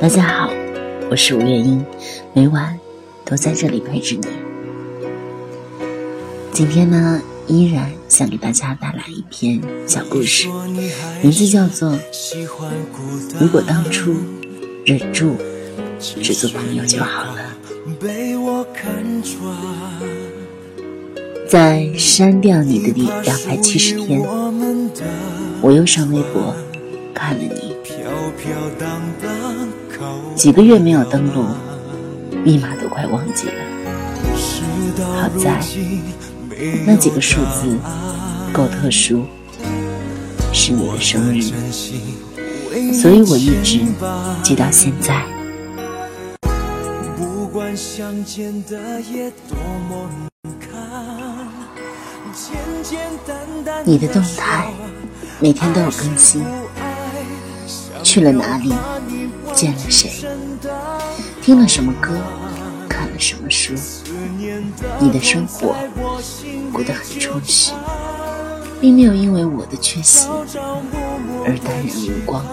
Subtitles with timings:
[0.00, 0.50] 大家好，
[1.10, 1.84] 我是吴月英，
[2.32, 2.74] 每晚
[3.22, 4.26] 都在这里陪着你。
[6.54, 10.48] 今天呢，依然想给大家带来一篇小故事，
[11.20, 11.92] 名字叫做
[13.38, 14.16] 《如果当初
[14.86, 15.36] 忍住
[15.98, 17.36] 只做朋友就好了》。
[21.46, 24.22] 在删掉你的第两百七十天，
[25.60, 26.56] 我又上微博
[27.12, 27.69] 看了你。
[30.34, 31.44] 几个月没有登录，
[32.44, 33.54] 密码都快忘记了。
[34.96, 35.60] 好在
[36.86, 37.78] 那几个数字
[38.52, 39.24] 够特殊，
[40.52, 41.52] 是你的生日，
[42.92, 43.80] 所以我一直
[44.42, 45.24] 记到现在。
[53.84, 54.72] 你的动态
[55.40, 56.44] 每天都有更新。
[58.10, 58.72] 去了哪里？
[59.54, 60.10] 见了谁？
[61.40, 62.10] 听了什么歌？
[62.88, 63.72] 看了什么书？
[64.98, 65.76] 你的生活
[66.72, 67.70] 过得很充实，
[68.80, 70.26] 并没有因为我的缺席
[71.46, 72.44] 而淡然无光。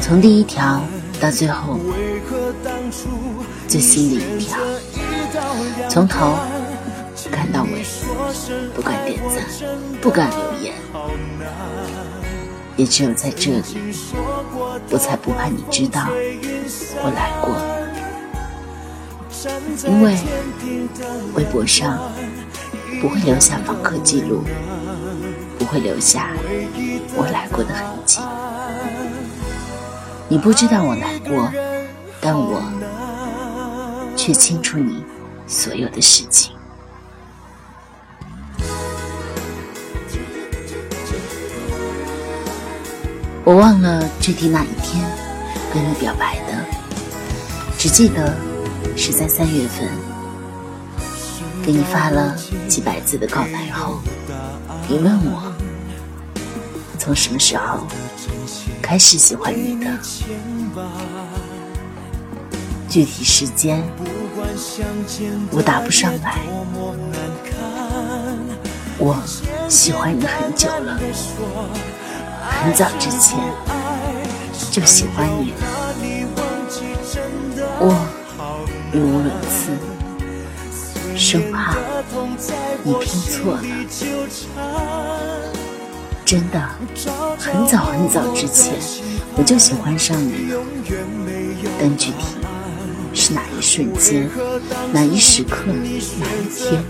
[0.00, 0.82] 从第一条
[1.20, 1.78] 到最后
[3.68, 4.58] 最新的一条，
[5.90, 6.34] 从头
[7.30, 7.84] 看到尾，
[8.74, 9.44] 不敢点赞，
[10.00, 10.72] 不敢留言。
[12.76, 13.64] 也只有在这里，
[14.90, 16.08] 我才不怕你知道
[17.02, 17.56] 我来过，
[19.88, 20.16] 因为
[21.34, 21.98] 微博上
[23.00, 24.42] 不会留下访客记录，
[25.58, 26.32] 不会留下
[27.16, 28.20] 我来过的痕迹。
[30.28, 31.50] 你不知道我来过，
[32.20, 32.60] 但我
[34.16, 35.04] 却清楚你
[35.46, 36.55] 所有的事情。
[43.46, 45.04] 我忘了具体哪一天
[45.72, 46.52] 跟你表白的，
[47.78, 48.34] 只记得
[48.96, 49.88] 是在三月份，
[51.64, 52.36] 给你发了
[52.66, 54.00] 几百字的告白后，
[54.88, 55.54] 你问我
[56.98, 57.86] 从什么时候
[58.82, 59.96] 开始喜欢你的，
[62.88, 63.80] 具体时间
[65.52, 66.40] 我答不上来。
[68.98, 69.16] 我
[69.68, 70.98] 喜欢你很久了。
[72.48, 73.38] 很早之前
[74.70, 75.52] 就喜欢你，
[77.80, 77.94] 我
[78.92, 79.72] 语无伦次，
[81.16, 81.74] 生怕
[82.82, 83.62] 你听错了。
[86.24, 86.60] 真的，
[87.38, 88.74] 很早很早之前
[89.36, 90.60] 我就喜欢上你了，
[91.78, 92.36] 但具体
[93.14, 94.28] 是哪一瞬间、
[94.92, 96.00] 哪一时刻、哪一
[96.54, 96.84] 天，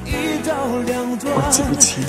[1.24, 2.08] 我记不清了。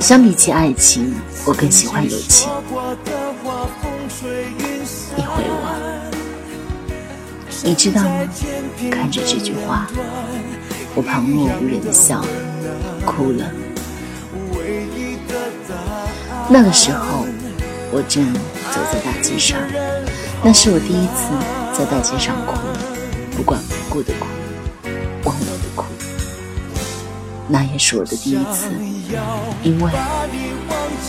[0.00, 1.14] 相比起爱情，
[1.44, 2.48] 我更喜欢友情。
[5.16, 6.10] 你回我，
[7.64, 8.10] 你知道吗？
[8.90, 9.88] 看着这句话，
[10.94, 12.28] 我旁若无人的笑了，
[13.04, 13.50] 哭了。
[16.48, 17.26] 那个时候，
[17.90, 19.58] 我正走在大街上，
[20.42, 21.32] 那是我第一次
[21.76, 22.56] 在大街上哭，
[23.36, 24.26] 不管不顾的哭。
[27.50, 28.68] 那也是我的第一次，
[29.62, 29.90] 因为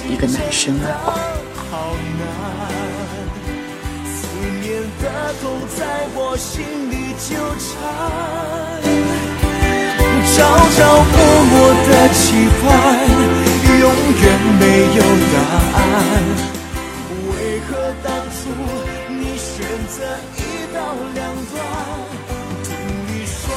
[0.10, 1.20] 一个男生而哭。
[10.32, 10.38] 朝
[10.78, 11.14] 朝暮
[11.50, 11.54] 暮
[11.86, 12.24] 的期
[12.62, 12.64] 盼，
[13.80, 13.84] 永
[14.22, 14.24] 远
[14.60, 14.64] 没
[14.96, 15.00] 有
[15.34, 15.36] 答
[15.76, 15.78] 案。
[17.28, 17.34] 为
[17.68, 17.70] 何
[18.02, 18.40] 当初
[19.10, 19.48] 你选
[19.90, 19.96] 择
[20.38, 20.40] 一
[20.74, 20.78] 刀
[21.14, 21.18] 两
[21.52, 21.54] 断？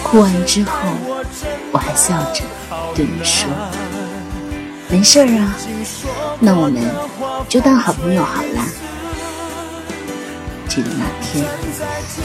[0.03, 0.71] 哭完之后，
[1.71, 2.43] 我还笑着。
[2.95, 3.49] 对你说，
[4.91, 5.57] 没事儿啊，
[6.39, 6.83] 那我们
[7.49, 8.63] 就当好朋友好了。
[10.69, 11.45] 记得那天，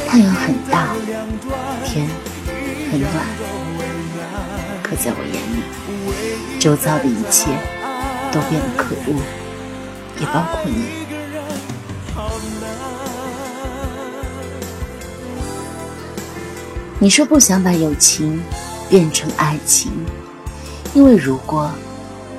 [0.08, 0.94] 太阳很大，
[1.86, 2.08] 天
[2.92, 3.12] 很暖，
[4.84, 7.50] 可在我眼里，周遭的一切
[8.32, 9.16] 都变得可恶，
[10.20, 11.08] 也包括你。
[17.00, 18.44] 你说不想把友情
[18.90, 19.92] 变成爱情。
[20.98, 21.72] 因为如果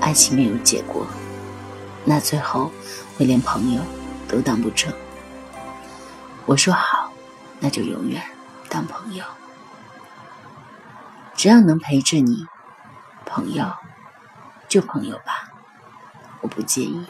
[0.00, 1.06] 爱情没有结果，
[2.04, 2.72] 那最后
[3.16, 3.80] 会连朋友
[4.26, 4.92] 都当不成。
[6.44, 7.12] 我说好，
[7.60, 8.20] 那就永远
[8.68, 9.24] 当朋友，
[11.36, 12.48] 只要能陪着你，
[13.24, 13.64] 朋友
[14.68, 15.52] 就朋友吧，
[16.40, 17.06] 我不介意。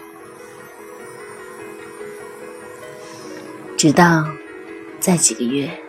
[3.78, 4.26] 直到
[5.00, 5.82] 再几个月，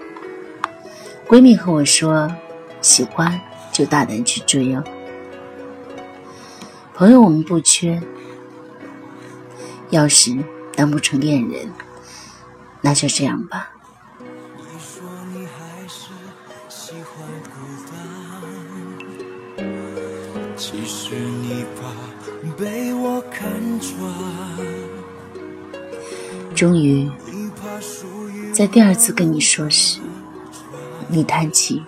[1.28, 2.34] 闺蜜和我说，
[2.80, 3.42] 喜欢
[3.74, 4.82] 就大胆去追哦。
[7.00, 8.04] 朋友我们不缺，
[9.90, 10.38] 要是
[10.76, 11.72] 当不成恋人，
[12.82, 13.72] 那就这样吧。
[20.58, 23.50] 其实你怕被我看
[23.80, 23.98] 穿。
[26.54, 27.10] 终于，
[28.52, 30.02] 在第二次跟你说时，
[31.08, 31.82] 你叹气：“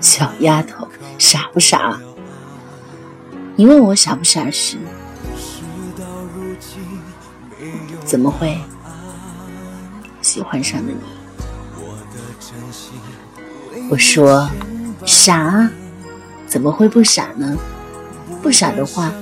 [0.00, 0.86] 小丫头，
[1.18, 2.00] 傻不傻？”
[3.62, 4.76] 你问我傻不傻时，
[8.04, 8.58] 怎么会
[10.20, 10.96] 喜欢上了你？
[13.88, 14.50] 我说
[15.06, 15.70] 傻，
[16.44, 17.56] 怎么会不傻呢？
[18.42, 19.12] 不傻的话，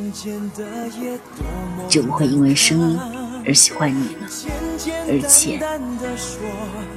[1.87, 2.99] 就不会因为声音。
[3.47, 4.27] 而喜欢你了，
[5.07, 5.61] 而且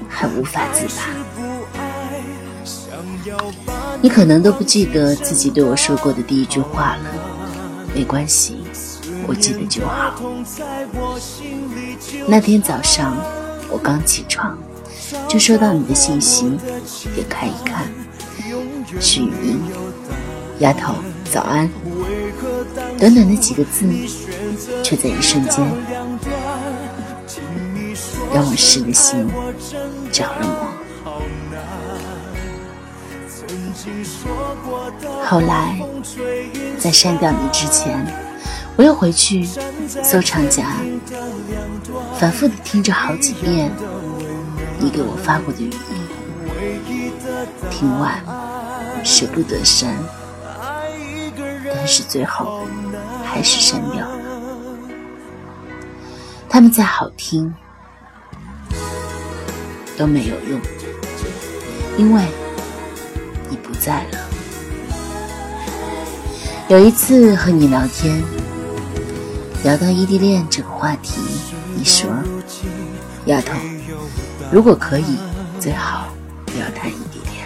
[0.08, 1.04] 还无法自拔。
[4.02, 7.04] 你可能都不记得自己对我说过的第一句话了，
[7.96, 8.58] 没关系，
[9.28, 10.16] 我记得就好。
[12.28, 13.16] 那天早上
[13.70, 14.58] 我刚起床，
[15.28, 16.58] 就收到你的信息，
[17.14, 17.88] 点开一看，
[19.00, 19.62] 是语音
[20.60, 20.96] ：“丫头，
[21.32, 21.70] 早安。”
[22.98, 23.86] 短短的几个字，
[24.84, 25.64] 却在一瞬间。
[28.34, 29.30] 让我失了心，
[30.12, 30.83] 着了魔。
[35.26, 35.80] 后来，
[36.78, 38.06] 在删掉你之前，
[38.76, 39.46] 我又回去
[39.88, 40.66] 搜唱夹，
[42.20, 43.72] 反复的听着好几遍
[44.80, 47.12] 你给我发过的语音。
[47.70, 48.22] 听完，
[49.04, 49.96] 舍不得删，
[51.66, 52.68] 但是最后
[53.24, 54.08] 还是删掉。
[56.50, 57.54] 他们再好听。
[59.96, 60.60] 都没有用，
[62.00, 62.24] 因为
[63.84, 64.18] 在了。
[66.70, 68.24] 有一次和你聊天，
[69.64, 71.20] 聊到异地恋这个话题，
[71.76, 72.10] 你说
[73.28, 73.54] ：“丫头，
[74.52, 75.18] 如果可以，
[75.60, 76.08] 最好
[76.46, 77.44] 不要谈异地恋。”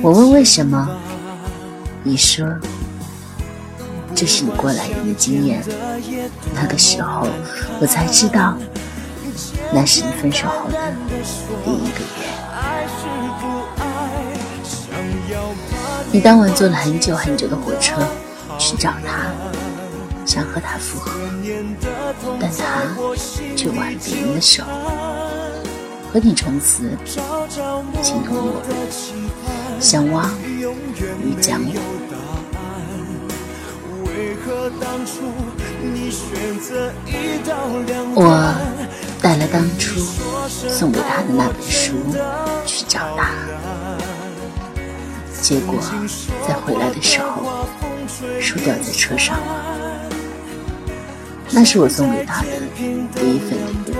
[0.00, 0.88] 我问为什么，
[2.04, 2.46] 你说
[4.14, 5.60] ：“这是你过来人的经验。”
[6.54, 7.26] 那个时候，
[7.80, 8.56] 我才知道。
[9.74, 10.78] 那是你分手后的
[11.64, 12.28] 第一个月，
[16.12, 17.96] 你当晚坐了很久很久的火车
[18.58, 19.32] 去找他，
[20.26, 21.10] 想和他复合，
[22.38, 22.82] 但他
[23.56, 24.62] 却挽别人的手，
[26.12, 26.90] 和你从此
[28.02, 28.60] 形同陌路，
[29.80, 31.78] 相忘于江湖。
[38.14, 38.54] 我。
[39.22, 40.00] 带了当初
[40.50, 41.94] 送给他的那本书
[42.66, 43.30] 去找他，
[45.42, 45.74] 结果
[46.46, 47.66] 在回来的时候，
[48.40, 49.44] 书掉在车上了。
[51.50, 52.48] 那是我送给他的
[53.12, 53.94] 第一份礼物。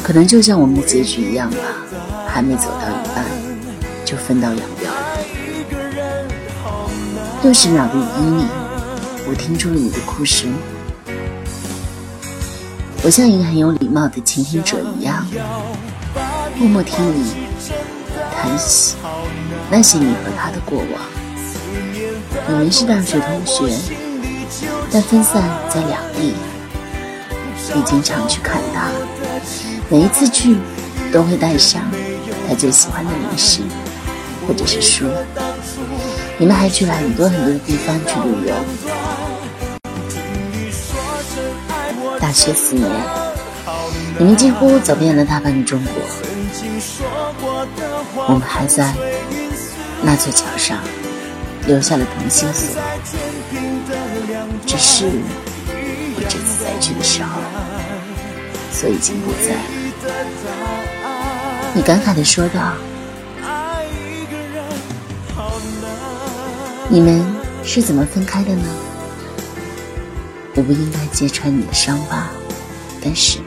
[0.00, 1.56] 可能就像我们的结局一样吧，
[2.28, 3.24] 还没走到一半，
[4.04, 5.18] 就分道扬镳了。
[7.42, 8.44] 六十秒的语音里，
[9.28, 10.54] 我听出了你的哭声。
[13.02, 15.26] 我像一个很有礼貌的倾听者一样，
[16.58, 17.34] 默默听你
[18.34, 18.96] 谈起
[19.70, 20.88] 那些你和他的过往。
[22.48, 23.70] 你们是大学同学，
[24.90, 26.32] 但分散在两地。
[27.74, 28.90] 你经常去看他，
[29.90, 30.56] 每一次去
[31.12, 31.82] 都会带上
[32.48, 33.60] 他最喜欢的零食
[34.46, 35.04] 或者是书。
[36.38, 38.54] 你们还去了很多很多的地方去旅游。
[42.18, 42.90] 大学四年，
[44.18, 46.02] 你们几乎走遍了大半个中国。
[48.28, 48.92] 我们还在
[50.02, 50.80] 那座桥上
[51.66, 52.82] 留下了同心锁，
[54.66, 55.08] 只是
[56.16, 57.40] 我这次再去的时候，
[58.72, 59.60] 锁已经不在了。
[61.72, 62.74] 你感慨的说道
[66.88, 67.24] ：“你们
[67.62, 68.64] 是怎么分开的呢？”
[70.56, 72.26] 我不应该揭穿你的伤疤，
[73.02, 73.38] 但是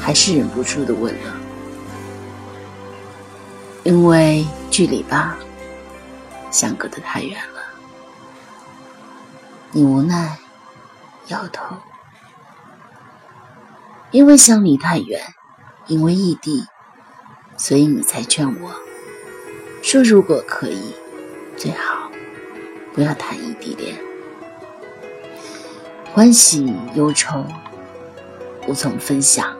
[0.00, 1.36] 还是忍不住的问了，
[3.84, 5.36] 因为距离吧，
[6.50, 7.60] 相隔的太远了。
[9.72, 10.38] 你无奈
[11.28, 11.76] 摇头，
[14.10, 15.20] 因为相离太远，
[15.86, 16.66] 因为异地，
[17.58, 18.74] 所以你才劝我
[19.82, 20.94] 说，如果可以，
[21.54, 22.10] 最好
[22.94, 23.94] 不要谈异地恋。
[26.14, 27.44] 欢喜忧愁
[28.66, 29.54] 无从分享，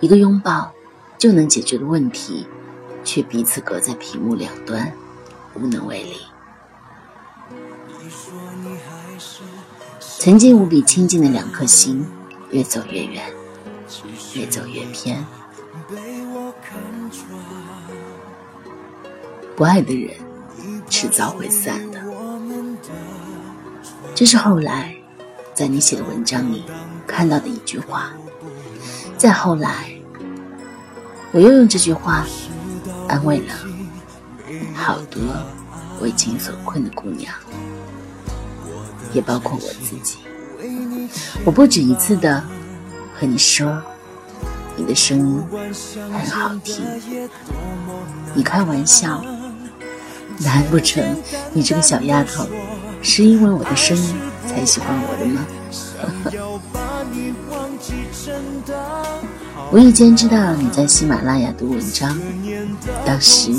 [0.00, 0.72] 一个拥抱
[1.18, 2.48] 就能解决的问题，
[3.08, 4.92] 却彼此隔在屏幕两端，
[5.54, 6.18] 无能为力。
[10.18, 12.06] 曾经无比亲近的两颗心，
[12.50, 13.32] 越走越远，
[14.34, 15.24] 越走越偏。
[19.56, 20.14] 不爱的人，
[20.90, 21.98] 迟早会散的。
[24.14, 24.94] 这是后来
[25.54, 26.62] 在你写的文章里
[27.06, 28.12] 看到的一句话。
[29.16, 29.90] 再后来，
[31.32, 32.26] 我又用这句话
[33.08, 33.54] 安慰了
[34.74, 35.20] 好多
[36.00, 37.34] 为情所困的姑娘，
[39.12, 40.18] 也包括我自己。
[41.44, 42.42] 我不止一次的
[43.18, 43.82] 和你说，
[44.76, 45.42] 你的声音
[45.92, 46.84] 很好听。
[48.34, 49.24] 你开玩笑，
[50.38, 51.02] 难不成
[51.52, 52.46] 你这个小丫头
[53.02, 54.14] 是因为我的声音
[54.46, 55.46] 才喜欢我的吗？
[59.72, 62.16] 无意间知道你在喜马拉雅读文章，
[63.04, 63.52] 当时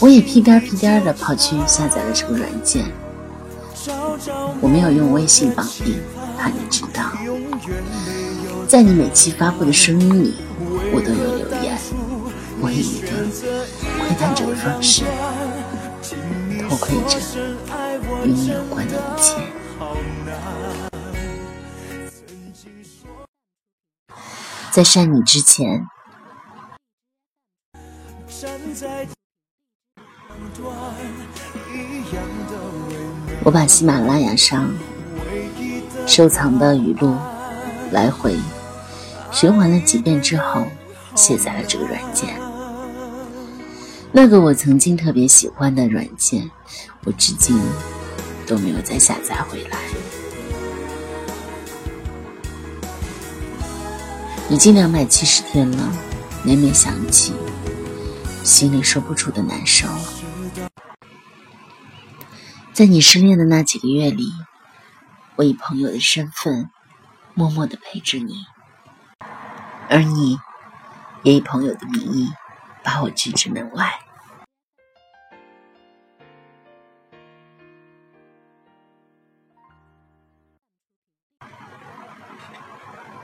[0.00, 2.84] 我也屁颠屁颠的跑去下载了这个软件。
[4.60, 6.00] 我没有用微信绑定，
[6.38, 7.12] 怕你知道。
[8.66, 10.34] 在你每期发布的声音里，
[10.92, 11.78] 我都有留言。
[12.60, 13.08] 我以一个
[14.00, 15.04] 窥探者的方式，
[16.68, 17.18] 偷窥着
[18.24, 19.36] 与你有关的一切。
[24.72, 25.86] 在删你之前，
[28.38, 29.08] 站在
[33.42, 34.70] 我把喜马拉雅上
[36.06, 37.16] 收藏的语录
[37.90, 38.36] 来回
[39.32, 40.66] 循环了几遍之后，
[41.14, 42.38] 卸载了这个软件。
[44.12, 46.50] 那个我曾经特别喜欢的软件，
[47.04, 47.58] 我至今
[48.46, 49.78] 都没有再下载回来。
[54.50, 55.92] 已经两百七十天了，
[56.42, 57.32] 每每想起，
[58.46, 59.88] 心里说不出的难受。
[62.72, 64.30] 在你失恋的那几个月里，
[65.34, 66.70] 我以朋友的身份，
[67.34, 68.46] 默默的陪着你，
[69.90, 70.38] 而你
[71.24, 72.30] 也以朋友的名义，
[72.84, 73.98] 把我拒之门外。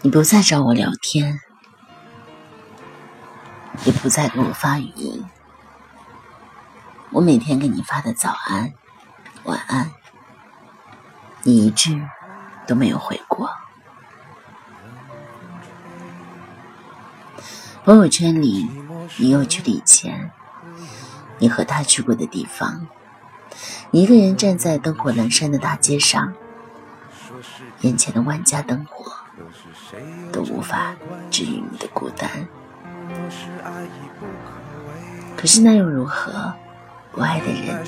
[0.03, 1.39] 你不再找我聊天，
[3.85, 5.25] 也不再给我发语音。
[7.11, 8.73] 我每天给你发的早安、
[9.45, 9.91] 晚安，
[11.43, 12.01] 你一句
[12.67, 13.51] 都没有回过。
[17.85, 18.71] 朋友圈里，
[19.19, 20.31] 你又去了以前
[21.39, 22.87] 你和他去过的地方。
[23.91, 26.33] 你一个人站在灯火阑珊的大街上，
[27.81, 29.13] 眼前的万家灯火。
[30.31, 30.95] 都无法
[31.31, 32.29] 治愈你的孤单。
[35.37, 36.53] 可是那又如何？
[37.13, 37.85] 不爱的人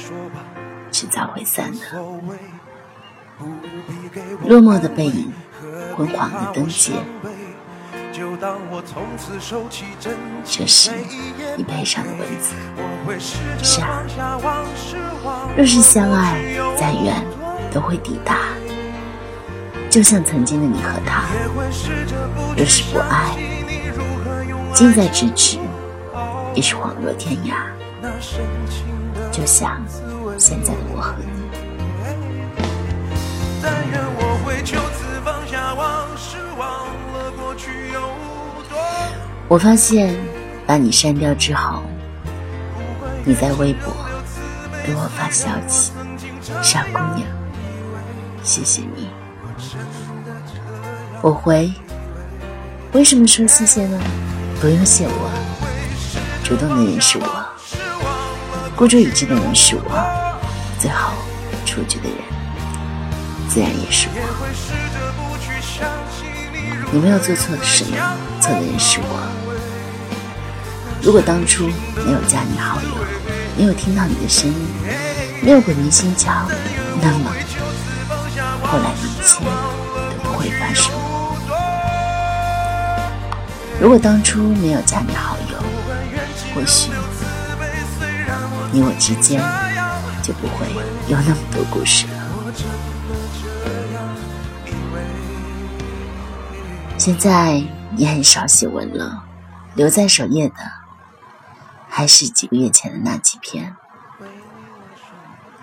[0.90, 1.78] 迟早会散的。
[4.46, 5.32] 落寞的背影，
[5.96, 6.92] 昏黄的灯节。
[10.44, 10.92] 这是
[11.56, 12.54] 你配上的文字。
[13.62, 14.02] 是啊，
[15.56, 16.38] 若是相爱，
[16.76, 17.24] 再远
[17.72, 18.36] 都会抵达。
[19.88, 21.24] 就像曾经的你和他，
[22.56, 23.34] 若是不爱，
[24.74, 25.56] 近在咫尺，
[26.52, 27.54] 也是恍若天涯。
[29.30, 29.80] 就像
[30.36, 31.44] 现在的我和你。
[39.46, 40.16] 我发现
[40.66, 41.80] 把你删掉之后，
[43.24, 43.94] 你在微博
[44.84, 45.92] 给我发消息，
[46.62, 47.28] 傻姑娘，
[48.42, 49.08] 谢谢你。
[51.22, 51.72] 我回，
[52.92, 54.00] 为什么说谢谢呢？
[54.60, 55.30] 不用谢我，
[56.42, 57.26] 主动的人是我，
[58.74, 59.90] 孤注一掷的人是我，
[60.80, 61.12] 最后
[61.66, 62.16] 出局的人
[63.46, 64.16] 自然也是我。
[66.90, 67.96] 你没有做错什么，
[68.40, 69.28] 错的人是我。
[71.02, 71.66] 如果当初
[72.06, 72.88] 没有加你好友，
[73.58, 74.56] 没有听到你的声音，
[75.42, 76.46] 没有鬼迷心窍，
[77.02, 77.30] 那么
[78.62, 81.03] 后来一切都不会发生。
[83.80, 85.58] 如果当初没有加你好友，
[86.54, 86.90] 或许
[88.72, 89.42] 你我之间
[90.22, 90.66] 就不会
[91.08, 92.12] 有那么多故事了。
[96.96, 99.24] 现在你很少写文了，
[99.74, 100.54] 留在首页的
[101.88, 103.76] 还是几个月前的那几篇。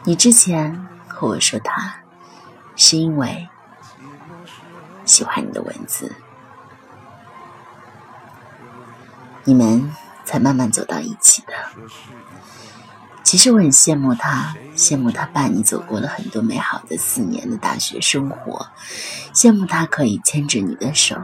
[0.03, 1.96] 你之前和我说他，
[2.75, 3.48] 是因为
[5.06, 6.13] 喜欢你的文字。
[9.44, 9.94] 你们
[10.26, 11.54] 才慢慢走到一起的。
[13.24, 18.68] 其实我很羡慕他，羡慕他伴你走过了很多美好的四年的大学生活，
[19.34, 21.16] 羡慕他可以牵着你的手，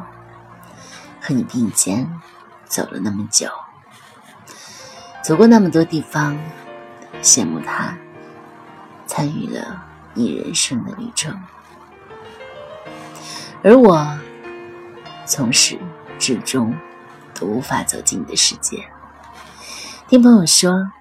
[1.20, 2.10] 和你并肩
[2.66, 3.50] 走了那么久，
[5.22, 6.38] 走过那么多地方，
[7.22, 7.98] 羡慕他
[9.06, 9.84] 参与了
[10.14, 11.38] 你人生的旅程，
[13.64, 14.18] 而我
[15.26, 15.78] 从始
[16.18, 16.74] 至终
[17.40, 18.88] 都无法走进你的世界。
[20.08, 20.92] 听朋友说。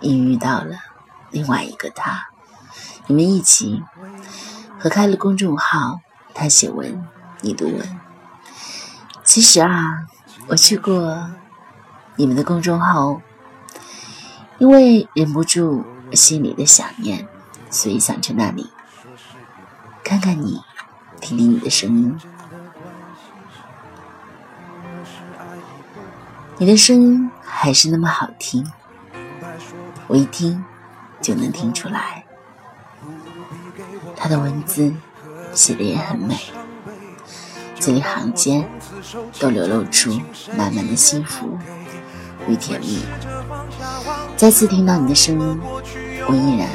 [0.00, 0.76] 你遇到了
[1.30, 2.28] 另外一个他，
[3.06, 3.82] 你们一起
[4.78, 6.00] 合开了公众号，
[6.34, 7.08] 他写文，
[7.40, 8.00] 你读文。
[9.22, 10.06] 其实啊，
[10.48, 11.30] 我去过
[12.16, 13.22] 你们的公众号，
[14.58, 17.26] 因为忍不住心里的想念，
[17.70, 18.70] 所以想去那里
[20.04, 20.60] 看看你，
[21.18, 22.20] 听听你的声音。
[26.56, 28.64] 你的声音还是那么好听。
[30.06, 30.62] 我一听
[31.20, 32.24] 就能听出来，
[34.16, 34.92] 他的文字
[35.52, 36.38] 写的也很美，
[37.80, 38.64] 字里行间
[39.40, 40.20] 都流露出
[40.56, 41.58] 满满的幸福
[42.46, 43.02] 与甜蜜。
[44.36, 45.60] 再次听到你的声音，
[46.28, 46.68] 我依然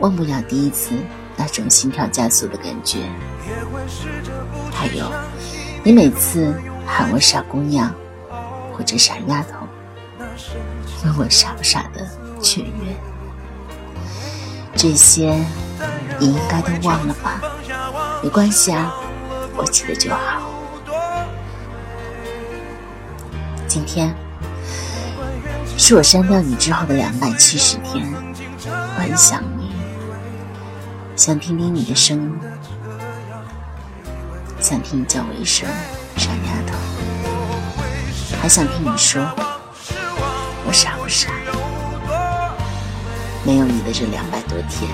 [0.00, 0.94] 忘不了第一次
[1.34, 3.08] 那种心跳加速的感觉。
[4.70, 5.10] 还有，
[5.82, 6.54] 你每次
[6.86, 7.94] 喊我傻姑娘
[8.78, 9.66] 或者傻丫头，
[11.04, 12.08] 问我傻不傻的。
[12.40, 12.96] 雀跃，
[14.76, 15.34] 这些
[16.20, 17.42] 你应该都忘了吧？
[18.22, 18.94] 没关系啊，
[19.56, 20.48] 我记得就好。
[23.66, 24.14] 今天
[25.76, 28.08] 是我删掉你之后的两百七十天，
[28.64, 29.72] 我很想你，
[31.16, 32.40] 想听听你的声音，
[34.60, 35.68] 想听你叫我一声
[36.16, 36.78] 傻丫头，
[38.40, 39.22] 还想听你说
[40.64, 41.30] 我傻不傻。
[43.44, 44.90] 没有你的这两百多天，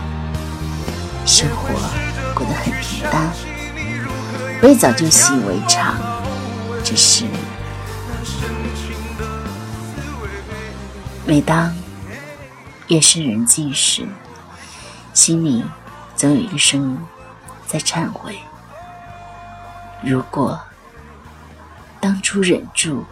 [1.27, 1.69] 生活
[2.35, 3.31] 过得很平淡，
[4.63, 5.97] 我也早就习以为常。
[6.85, 7.27] 只是
[11.27, 11.75] 每当
[12.87, 14.07] 夜深人静时，
[15.13, 15.65] 心里
[16.15, 16.99] 总有一个声音
[17.67, 18.39] 在忏悔：
[20.03, 20.61] 如果
[21.99, 23.05] 当初忍住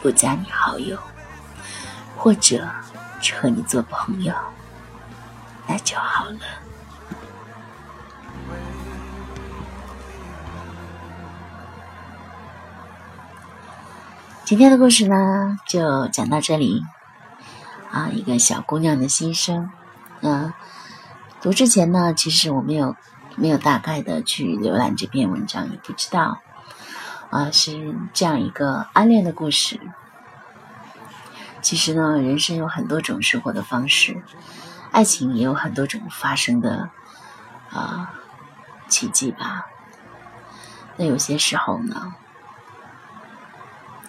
[0.00, 0.98] 不加你好友，
[2.16, 2.68] 或者
[3.20, 4.32] 只和你做朋友。
[5.66, 6.38] 那就好了。
[14.44, 16.82] 今天的故事呢，就讲到这里。
[17.90, 19.70] 啊，一个小姑娘的心声。
[20.20, 20.52] 嗯，
[21.40, 22.94] 读之前呢，其实我没有
[23.34, 26.38] 没有大概的去浏览这篇文章，也不知道
[27.30, 29.80] 啊是这样一个暗恋的故事。
[31.60, 34.22] 其实呢，人生有很多种生活的方式。
[34.90, 36.88] 爱情也有很多种发生的
[37.70, 38.14] 啊
[38.88, 39.66] 奇迹吧。
[40.96, 42.14] 那有些时候呢，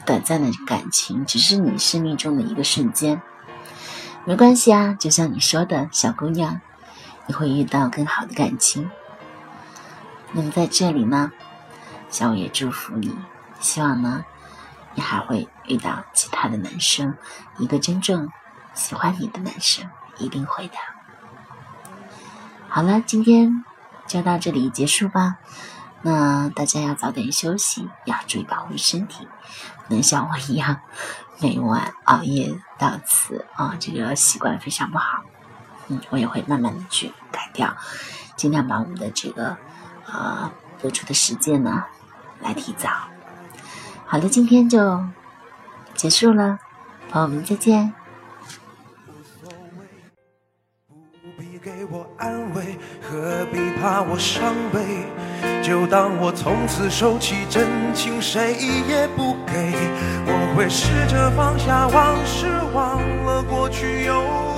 [0.06, 3.22] 短暂的感情只是你生命中的一个瞬间，
[4.24, 4.96] 没关系啊。
[4.98, 6.62] 就像你说的，小姑娘，
[7.28, 8.90] 你会遇到更好的感情。
[10.32, 11.32] 那么在这里呢，
[12.10, 13.18] 小五也祝福你，
[13.60, 14.26] 希望呢，
[14.96, 17.16] 你还会遇到其他的男生，
[17.58, 18.30] 一个真正
[18.74, 19.90] 喜欢你的男生。
[20.22, 20.74] 一定会的。
[22.68, 23.64] 好了，今天
[24.06, 25.38] 就到这里结束吧。
[26.02, 29.30] 那大家要早点休息，要注意保护身体，
[29.88, 30.82] 能像我一样
[31.40, 35.24] 每晚熬夜到此啊，这个习惯非常不好。
[35.88, 37.78] 嗯，我也会慢慢的去改掉，
[38.36, 39.56] 尽量把我们的这个
[40.06, 41.86] 呃播出的时间呢
[42.42, 42.90] 来提早。
[44.06, 45.04] 好的，今天就
[45.94, 46.60] 结束了，
[47.10, 47.94] 朋友们再见。
[53.02, 55.06] 何必怕我伤悲？
[55.64, 58.54] 就当我从此收起真情，谁
[58.88, 59.74] 也不给。
[60.26, 64.49] 我会试着放下往事，忘了过去有。